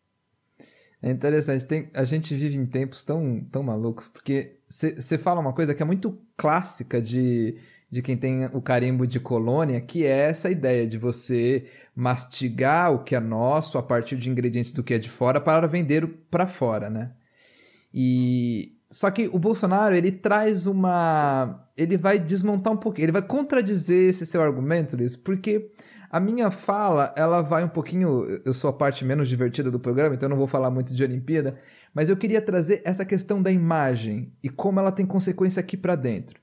[1.02, 1.64] É interessante.
[1.66, 5.82] Tem, a gente vive em tempos tão, tão malucos, porque você fala uma coisa que
[5.82, 7.58] é muito clássica de,
[7.90, 13.04] de quem tem o carimbo de colônia, que é essa ideia de você mastigar o
[13.04, 16.46] que é nosso a partir de ingredientes do que é de fora para vender para
[16.46, 17.12] fora, né?
[17.92, 21.68] E só que o Bolsonaro, ele traz uma.
[21.76, 25.70] Ele vai desmontar um pouquinho, ele vai contradizer esse seu argumento, Liz, porque
[26.10, 28.24] a minha fala, ela vai um pouquinho.
[28.44, 31.02] Eu sou a parte menos divertida do programa, então eu não vou falar muito de
[31.02, 31.58] Olimpíada,
[31.94, 35.96] mas eu queria trazer essa questão da imagem e como ela tem consequência aqui para
[35.96, 36.40] dentro.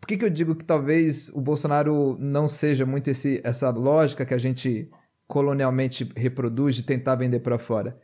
[0.00, 4.24] Por que, que eu digo que talvez o Bolsonaro não seja muito esse, essa lógica
[4.24, 4.88] que a gente
[5.26, 7.98] colonialmente reproduz de tentar vender para fora?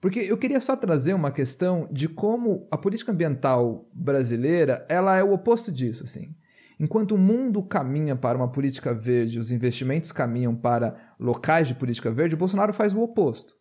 [0.00, 5.22] Porque eu queria só trazer uma questão de como a política ambiental brasileira, ela é
[5.22, 6.34] o oposto disso, assim.
[6.78, 12.10] Enquanto o mundo caminha para uma política verde, os investimentos caminham para locais de política
[12.10, 13.56] verde, o Bolsonaro faz o oposto.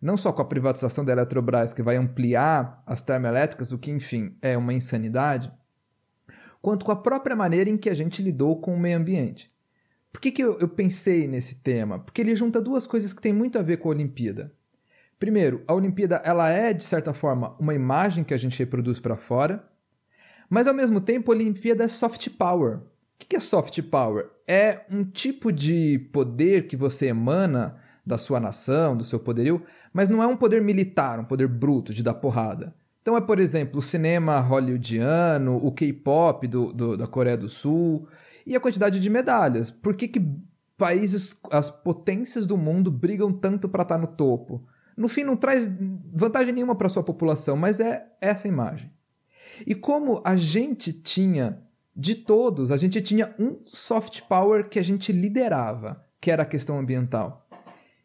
[0.00, 4.36] Não só com a privatização da Eletrobras, que vai ampliar as termoelétricas, o que, enfim,
[4.42, 5.50] é uma insanidade,
[6.60, 9.50] quanto com a própria maneira em que a gente lidou com o meio ambiente.
[10.12, 11.98] Por que, que eu, eu pensei nesse tema?
[11.98, 14.52] Porque ele junta duas coisas que têm muito a ver com a Olimpíada.
[15.18, 19.16] Primeiro, a Olimpíada ela é de certa forma uma imagem que a gente reproduz para
[19.16, 19.67] fora,
[20.48, 22.78] mas ao mesmo tempo a Olimpíada é soft power.
[22.78, 22.82] O
[23.18, 24.26] que é soft power?
[24.46, 30.08] É um tipo de poder que você emana da sua nação, do seu poderio, mas
[30.08, 32.74] não é um poder militar, um poder bruto de dar porrada.
[33.02, 36.48] Então é, por exemplo, o cinema hollywoodiano, o K-pop
[36.96, 38.06] da Coreia do Sul
[38.46, 39.70] e a quantidade de medalhas.
[39.70, 40.22] Por que, que
[40.76, 44.66] países, as potências do mundo brigam tanto para estar tá no topo?
[44.98, 45.72] no fim não traz
[46.12, 48.90] vantagem nenhuma para sua população, mas é essa imagem.
[49.66, 51.62] E como a gente tinha
[51.94, 56.46] de todos, a gente tinha um soft power que a gente liderava, que era a
[56.46, 57.44] questão ambiental.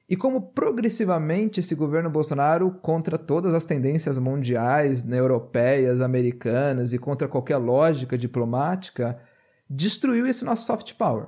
[0.10, 7.00] e como progressivamente esse governo Bolsonaro, contra todas as tendências mundiais, né, europeias, americanas e
[7.00, 9.20] contra qualquer lógica diplomática,
[9.68, 11.28] destruiu esse nosso soft power.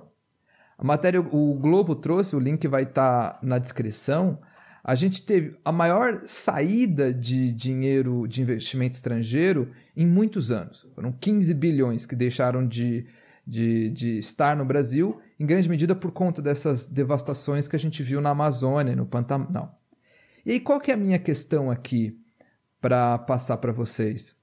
[0.77, 4.39] A matéria, o Globo trouxe, o link vai estar tá na descrição.
[4.87, 10.87] A gente teve a maior saída de dinheiro de investimento estrangeiro em muitos anos.
[10.93, 13.07] Foram 15 bilhões que deixaram de,
[13.47, 18.03] de, de estar no Brasil, em grande medida por conta dessas devastações que a gente
[18.03, 19.81] viu na Amazônia, no Pantanal.
[20.45, 22.15] E aí, qual que é a minha questão aqui
[22.79, 24.35] para passar para vocês?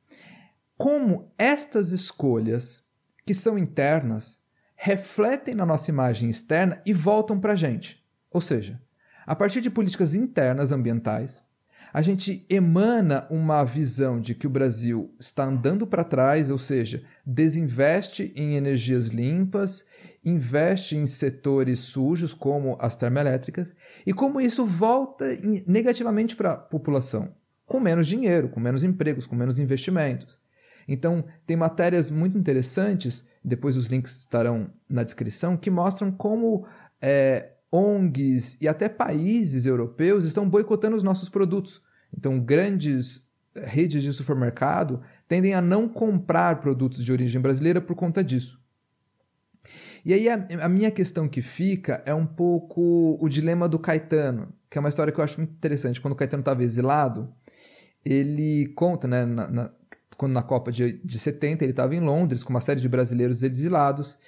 [0.77, 2.85] Como estas escolhas,
[3.25, 4.43] que são internas,
[4.75, 8.05] refletem na nossa imagem externa e voltam para a gente.
[8.29, 8.83] Ou seja,
[9.27, 11.43] a partir de políticas internas ambientais,
[11.93, 17.05] a gente emana uma visão de que o Brasil está andando para trás, ou seja,
[17.25, 19.87] desinveste em energias limpas,
[20.25, 23.75] investe em setores sujos como as termoelétricas,
[24.07, 25.27] e como isso volta
[25.67, 27.35] negativamente para a população,
[27.67, 30.41] com menos dinheiro, com menos empregos, com menos investimentos.
[30.89, 36.67] Então, tem matérias muito interessantes depois os links estarão na descrição, que mostram como
[37.01, 41.83] é, ONGs e até países europeus estão boicotando os nossos produtos.
[42.17, 47.97] Então, grandes é, redes de supermercado tendem a não comprar produtos de origem brasileira por
[47.97, 48.61] conta disso.
[50.05, 54.53] E aí a, a, minha questão que fica é um pouco o dilema do Caetano,
[54.69, 56.01] que é uma história que eu acho muito interessante.
[56.01, 57.33] Quando o Caetano estava exilado,
[58.05, 59.71] ele conta, né, na, na,
[60.17, 63.43] quando na Copa de, de 70 ele estava em Londres com uma série de brasileiros
[63.43, 64.19] exilados.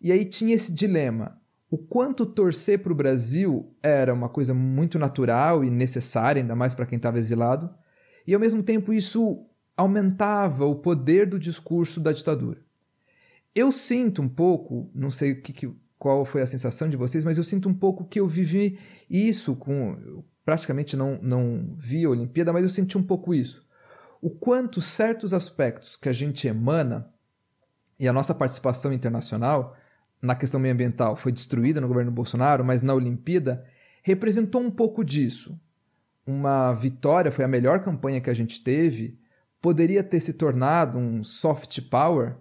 [0.00, 1.40] E aí tinha esse dilema.
[1.70, 6.74] O quanto torcer para o Brasil era uma coisa muito natural e necessária, ainda mais
[6.74, 7.68] para quem estava exilado,
[8.26, 12.60] e ao mesmo tempo isso aumentava o poder do discurso da ditadura.
[13.54, 17.38] Eu sinto um pouco, não sei que, que, qual foi a sensação de vocês, mas
[17.38, 19.98] eu sinto um pouco que eu vivi isso com.
[20.04, 23.66] Eu praticamente não, não vi a Olimpíada, mas eu senti um pouco isso
[24.20, 27.08] o quanto certos aspectos que a gente emana
[27.96, 29.76] e a nossa participação internacional
[30.20, 33.64] na questão ambiental foi destruída no governo Bolsonaro, mas na Olimpíada
[34.02, 35.60] representou um pouco disso.
[36.26, 39.18] Uma vitória foi a melhor campanha que a gente teve,
[39.60, 42.36] poderia ter se tornado um soft power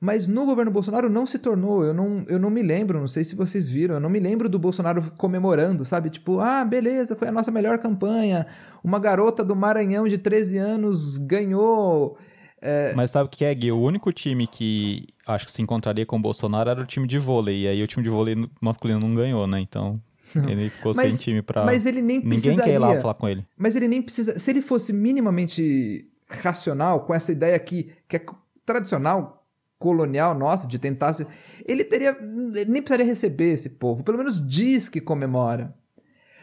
[0.00, 1.84] mas no governo Bolsonaro não se tornou.
[1.84, 4.48] Eu não, eu não me lembro, não sei se vocês viram, eu não me lembro
[4.48, 6.08] do Bolsonaro comemorando, sabe?
[6.08, 8.46] Tipo, ah, beleza, foi a nossa melhor campanha.
[8.82, 12.16] Uma garota do Maranhão de 13 anos ganhou.
[12.62, 12.94] É...
[12.94, 13.70] Mas sabe o que é, Gui?
[13.70, 17.18] O único time que acho que se encontraria com o Bolsonaro era o time de
[17.18, 17.62] vôlei.
[17.62, 19.60] E aí o time de vôlei masculino não ganhou, né?
[19.60, 20.00] Então.
[20.34, 21.64] Ele ficou mas, sem time pra.
[21.64, 22.50] Mas ele nem precisaria.
[22.50, 23.44] Ninguém quer ir lá falar com ele.
[23.56, 24.38] Mas ele nem precisa.
[24.38, 28.24] Se ele fosse minimamente racional, com essa ideia aqui, que é
[28.64, 29.44] tradicional,
[29.78, 31.26] colonial nossa de tentar se...
[31.66, 35.74] ele teria ele nem precisaria receber esse povo, pelo menos diz que comemora.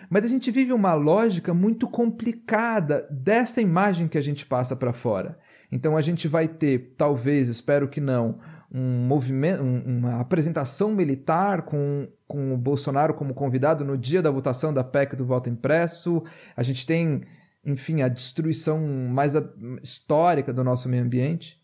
[0.09, 4.93] Mas a gente vive uma lógica muito complicada dessa imagem que a gente passa para
[4.93, 5.37] fora.
[5.71, 8.39] Então a gente vai ter, talvez, espero que não,
[8.71, 14.73] um movimento, uma apresentação militar com, com o Bolsonaro como convidado no dia da votação
[14.73, 16.23] da PEC do voto impresso.
[16.55, 17.23] A gente tem,
[17.65, 19.33] enfim, a destruição mais
[19.81, 21.61] histórica do nosso meio ambiente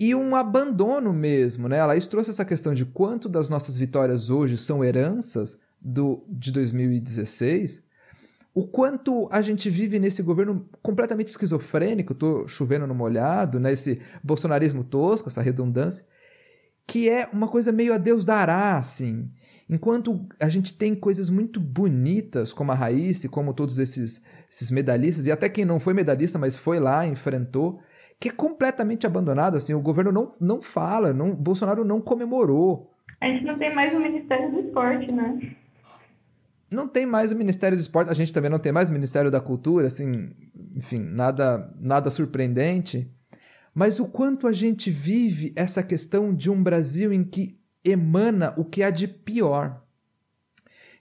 [0.00, 1.78] e um abandono mesmo, né?
[1.78, 6.50] A Laís trouxe essa questão de quanto das nossas vitórias hoje são heranças do, de
[6.52, 7.82] 2016,
[8.54, 13.72] o quanto a gente vive nesse governo completamente esquizofrênico, tô chovendo no molhado, né?
[13.72, 16.06] Esse bolsonarismo tosco, essa redundância,
[16.90, 19.30] que é uma coisa meio a Deus dará, assim.
[19.68, 25.24] Enquanto a gente tem coisas muito bonitas, como a Raíssa, como todos esses, esses medalhistas,
[25.24, 27.80] e até quem não foi medalhista, mas foi lá, enfrentou,
[28.18, 29.56] que é completamente abandonado.
[29.56, 32.92] Assim, o governo não, não fala, não, Bolsonaro não comemorou.
[33.20, 35.54] A gente não tem mais o Ministério do Esporte, né?
[36.68, 39.30] Não tem mais o Ministério do Esporte, a gente também não tem mais o Ministério
[39.30, 40.32] da Cultura, assim,
[40.74, 43.08] enfim, nada, nada surpreendente.
[43.74, 48.64] Mas o quanto a gente vive essa questão de um Brasil em que emana o
[48.64, 49.82] que há de pior.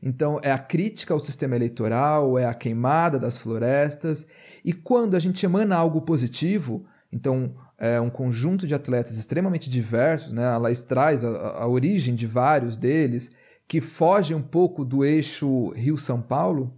[0.02, 4.26] Então, é a crítica ao sistema eleitoral, é a queimada das florestas.
[4.64, 10.32] E quando a gente emana algo positivo, então, é um conjunto de atletas extremamente diversos,
[10.32, 10.46] né?
[10.46, 11.30] A Laís traz a,
[11.64, 13.32] a origem de vários deles,
[13.68, 16.74] que fogem um pouco do eixo Rio-São Paulo.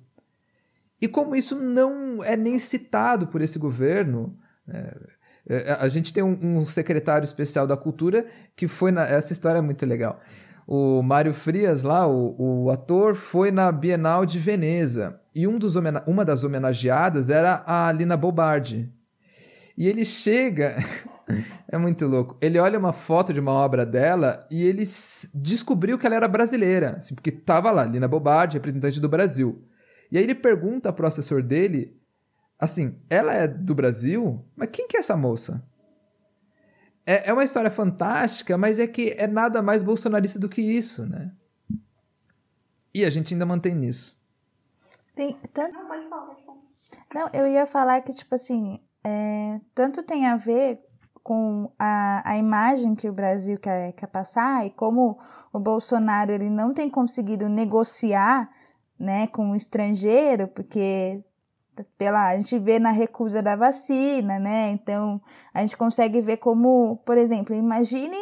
[0.99, 4.93] E como isso não é nem citado por esse governo, né?
[5.80, 8.26] A gente tem um, um, secretário especial da cultura
[8.56, 9.04] que foi na.
[9.08, 10.20] Essa história é muito legal.
[10.68, 15.20] O Mário Frias, lá, o, o ator, foi na Bienal de Veneza.
[15.34, 18.92] E um dos uma das homenageadas era a Lina Bobardi,
[19.78, 20.76] e ele chega.
[21.68, 22.38] é muito louco.
[22.42, 24.84] Ele olha uma foto de uma obra dela e ele
[25.34, 26.98] descobriu que ela era brasileira.
[26.98, 29.64] Assim, porque tava lá, Lina Bobardi, representante do Brasil.
[30.12, 31.98] E aí ele pergunta pro assessor dele,
[32.62, 34.45] assim, ela é do Brasil?
[34.55, 35.68] Mas quem que é essa moça?
[37.03, 41.05] É, é uma história fantástica, mas é que é nada mais bolsonarista do que isso,
[41.07, 41.32] né?
[42.93, 44.22] E a gente ainda mantém nisso.
[45.16, 45.74] Tem tanto...
[45.74, 46.59] Não, pode falar, pode falar.
[47.16, 50.80] Não, eu ia falar que, tipo assim, é, tanto tem a ver
[51.24, 55.20] com a, a imagem que o Brasil quer, quer passar e como
[55.51, 58.49] o Bolsonaro ele não tem conseguido negociar
[58.99, 61.24] né, com o estrangeiro, porque
[61.97, 64.71] pela a gente vê na recusa da vacina, né?
[64.71, 65.21] Então
[65.53, 68.17] a gente consegue ver como, por exemplo, imagine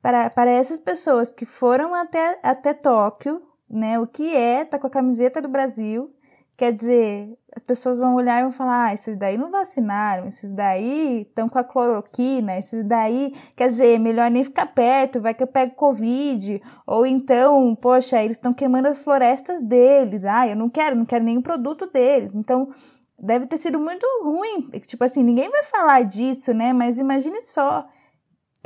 [0.00, 3.98] para, para essas pessoas que foram até, até Tóquio, né?
[3.98, 6.15] O que é tá com a camiseta do Brasil
[6.56, 10.50] Quer dizer, as pessoas vão olhar e vão falar: ah, esses daí não vacinaram, esses
[10.50, 15.42] daí estão com a cloroquina, esses daí, quer dizer, melhor nem ficar perto, vai que
[15.42, 16.62] eu pego Covid.
[16.86, 21.24] Ou então, poxa, eles estão queimando as florestas deles, ah, eu não quero, não quero
[21.24, 22.30] nenhum produto deles.
[22.34, 22.70] Então,
[23.18, 24.70] deve ter sido muito ruim.
[24.80, 26.72] Tipo assim, ninguém vai falar disso, né?
[26.72, 27.86] Mas imagine só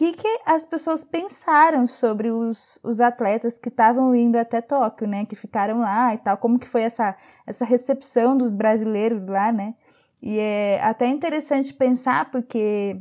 [0.00, 5.26] que, que as pessoas pensaram sobre os, os atletas que estavam indo até Tóquio, né?
[5.26, 6.38] Que ficaram lá e tal.
[6.38, 7.14] Como que foi essa,
[7.46, 9.74] essa recepção dos brasileiros lá, né?
[10.22, 12.98] E é até interessante pensar porque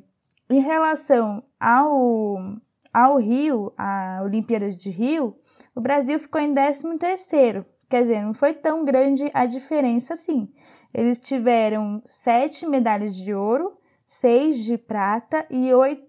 [0.49, 2.35] em relação ao,
[2.93, 5.37] ao Rio, a Olimpíadas de Rio,
[5.73, 7.65] o Brasil ficou em 13 terceiro.
[7.89, 10.51] Quer dizer, não foi tão grande a diferença assim.
[10.93, 16.08] Eles tiveram sete medalhas de ouro, seis de prata e oito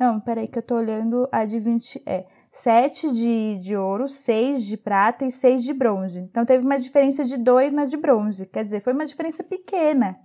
[0.00, 2.02] não, peraí que eu tô olhando a de 20.
[2.06, 6.20] É, 7 de, de ouro, 6 de prata e 6 de bronze.
[6.20, 8.46] Então teve uma diferença de 2 na de bronze.
[8.46, 10.18] Quer dizer, foi uma diferença pequena.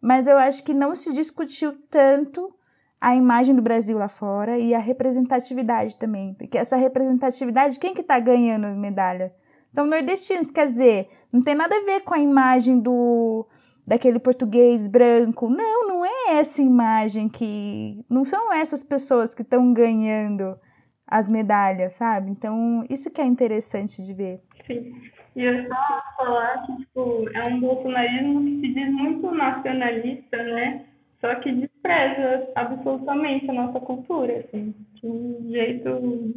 [0.00, 2.54] Mas eu acho que não se discutiu tanto
[2.98, 6.32] a imagem do Brasil lá fora e a representatividade também.
[6.32, 9.34] Porque essa representatividade, quem que tá ganhando medalha?
[9.74, 13.46] São nordestinos, quer dizer, não tem nada a ver com a imagem do
[13.88, 15.48] daquele português branco.
[15.48, 18.04] Não, não é essa imagem que.
[18.08, 20.58] Não são essas pessoas que estão ganhando
[21.06, 22.30] as medalhas, sabe?
[22.30, 24.42] Então, isso que é interessante de ver.
[24.66, 24.92] Sim.
[25.34, 30.84] E eu só falar que, tipo, é um bolsonarismo que se diz muito nacionalista, né?
[31.20, 36.34] Só que despreza absolutamente a nossa cultura, assim, de um jeito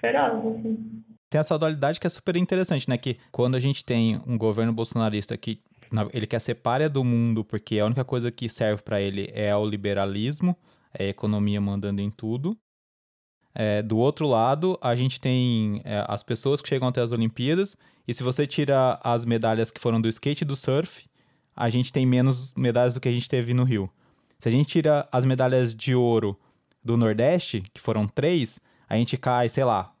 [0.00, 1.04] feroz, assim.
[1.30, 2.96] Tem essa dualidade que é super interessante, né?
[2.98, 5.60] Que quando a gente tem um governo bolsonarista que
[6.12, 9.54] ele quer ser párea do mundo porque a única coisa que serve para ele é
[9.56, 10.56] o liberalismo,
[10.92, 12.56] é a economia mandando em tudo.
[13.54, 17.76] É, do outro lado, a gente tem é, as pessoas que chegam até as Olimpíadas,
[18.06, 21.08] e se você tira as medalhas que foram do skate e do surf,
[21.56, 23.90] a gente tem menos medalhas do que a gente teve no Rio.
[24.38, 26.38] Se a gente tira as medalhas de ouro
[26.84, 29.92] do Nordeste, que foram três, a gente cai, sei lá,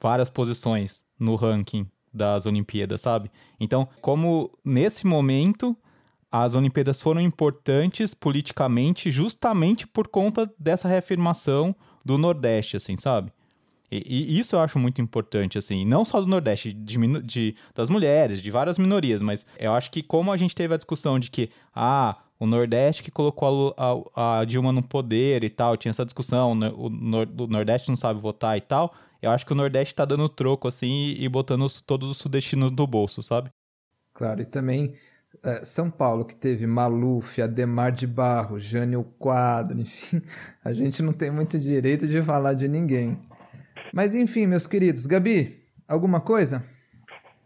[0.00, 3.30] várias posições no ranking das Olimpíadas, sabe?
[3.60, 5.76] Então, como nesse momento
[6.30, 13.32] as Olimpíadas foram importantes politicamente justamente por conta dessa reafirmação do Nordeste, assim, sabe?
[13.90, 17.88] E, e, isso eu acho muito importante, assim, não só do Nordeste, de, de, das
[17.88, 21.30] mulheres, de várias minorias, mas eu acho que como a gente teve a discussão de
[21.30, 25.90] que, ah, o Nordeste que colocou a, a, a Dilma no poder e tal, tinha
[25.90, 29.56] essa discussão, né, o, o Nordeste não sabe votar e tal, eu acho que o
[29.56, 33.50] Nordeste tá dando troco, assim, e, botando os, todos os sudestinos no bolso, sabe?
[34.12, 34.94] Claro, e também
[35.42, 40.22] é, São Paulo, que teve Maluf, Ademar de Barro, Jânio Quadro, enfim,
[40.64, 43.18] a gente não tem muito direito de falar de ninguém.
[43.92, 46.64] Mas enfim, meus queridos, Gabi, alguma coisa?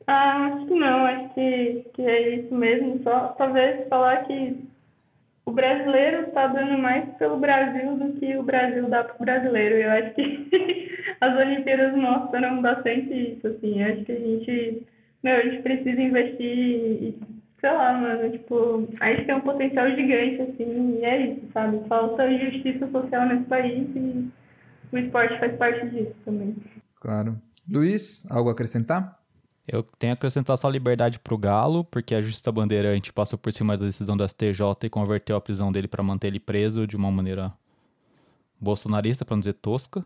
[0.06, 3.00] Ah, acho que não, acho que, que é isso mesmo.
[3.04, 4.68] Só talvez falar que
[5.50, 9.74] o brasileiro está dando mais pelo Brasil do que o Brasil dá para o brasileiro.
[9.74, 10.88] Eu acho que
[11.20, 13.82] as Olimpíadas mostram bastante isso, assim.
[13.82, 14.86] Eu acho que a gente,
[15.22, 17.14] meu, a gente precisa investir,
[17.60, 21.80] sei lá, mano, tipo, a gente tem um potencial gigante, assim, e é isso, sabe?
[21.88, 24.30] Falta justiça social nesse país e
[24.92, 26.56] o esporte faz parte disso também.
[27.00, 27.36] Claro.
[27.68, 29.19] Luiz, algo a acrescentar?
[29.72, 33.78] Eu tenho a acrescentar só liberdade pro Galo, porque a Justiça Bandeirante passou por cima
[33.78, 37.08] da decisão do STJ e converteu a prisão dele para manter ele preso de uma
[37.08, 37.52] maneira
[38.60, 40.04] bolsonarista, para não dizer tosca.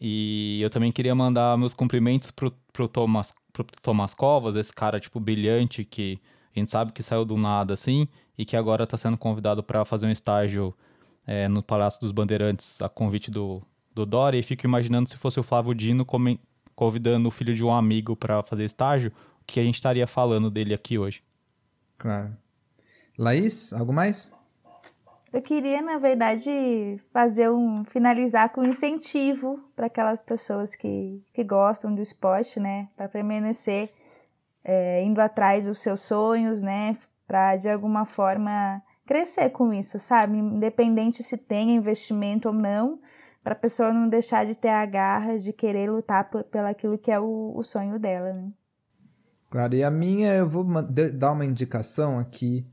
[0.00, 4.98] E eu também queria mandar meus cumprimentos pro, pro, Thomas, pro Thomas Covas, esse cara,
[4.98, 6.20] tipo, brilhante, que
[6.54, 9.84] a gente sabe que saiu do nada, assim, e que agora está sendo convidado para
[9.84, 10.74] fazer um estágio
[11.24, 13.62] é, no Palácio dos Bandeirantes, a convite do,
[13.94, 16.04] do Dória, e fico imaginando se fosse o Flávio Dino
[16.76, 19.10] convidando o filho de um amigo para fazer estágio,
[19.40, 21.24] o que a gente estaria falando dele aqui hoje.
[21.96, 22.36] Claro.
[23.18, 24.30] Laís, algo mais?
[25.32, 31.42] Eu queria, na verdade, fazer um finalizar com um incentivo para aquelas pessoas que, que
[31.42, 33.90] gostam do esporte, né, para permanecer
[34.66, 36.96] é, indo atrás dos seus sonhos, né?
[37.26, 40.36] Para de alguma forma crescer com isso, sabe?
[40.36, 42.98] Independente se tem investimento ou não,
[43.46, 47.12] para a pessoa não deixar de ter a garra de querer lutar pelo aquilo que
[47.12, 48.50] é o, o sonho dela, né?
[49.48, 50.66] Claro, e a minha, eu vou
[51.14, 52.66] dar uma indicação aqui,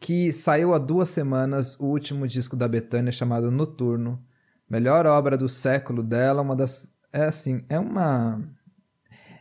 [0.00, 4.20] que saiu há duas semanas o último disco da Betânia chamado Noturno.
[4.68, 6.96] Melhor obra do século dela, uma das.
[7.12, 8.42] É assim, é uma.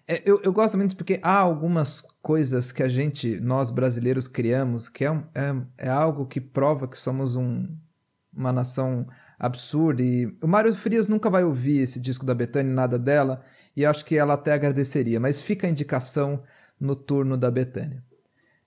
[0.08, 4.90] É, eu, eu gosto muito porque há algumas coisas que a gente, nós brasileiros, criamos,
[4.90, 7.68] que é, é, é algo que prova que somos um,
[8.32, 9.08] uma nação
[9.38, 10.02] absurda.
[10.02, 13.44] E o Mário Frias nunca vai ouvir esse disco da Betânia, nada dela,
[13.76, 16.44] e acho que ela até agradeceria, mas fica a indicação
[16.80, 18.04] no turno da Betânia.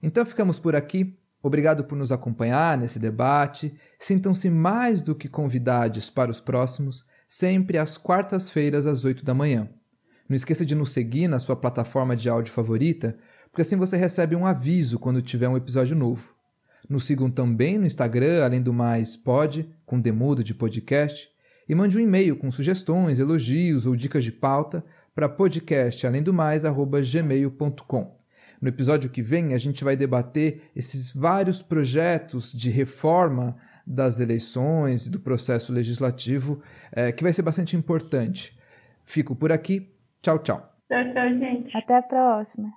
[0.03, 1.17] Então ficamos por aqui.
[1.43, 3.75] Obrigado por nos acompanhar nesse debate.
[3.99, 9.69] Sintam-se mais do que convidados para os próximos, sempre às quartas-feiras às 8 da manhã.
[10.29, 13.17] Não esqueça de nos seguir na sua plataforma de áudio favorita,
[13.51, 16.40] porque assim você recebe um aviso quando tiver um episódio novo.
[16.89, 21.29] Nos sigam também no Instagram, além do mais, pode, com demudo de podcast,
[21.69, 26.33] e mande um e-mail com sugestões, elogios ou dicas de pauta para podcast além do
[26.33, 28.19] mais gmail.com.
[28.61, 33.57] No episódio que vem a gente vai debater esses vários projetos de reforma
[33.87, 36.63] das eleições e do processo legislativo,
[36.93, 38.59] é, que vai ser bastante importante.
[39.05, 39.93] Fico por aqui.
[40.23, 40.75] Tchau, tchau.
[40.89, 41.77] Tchau, tchau, gente.
[41.77, 42.73] Até a próxima.